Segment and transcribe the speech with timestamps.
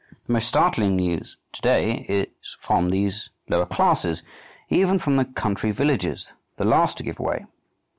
[0.25, 4.23] The most startling news to day is from these lower classes,
[4.67, 7.45] even from the country villages, the last to give way.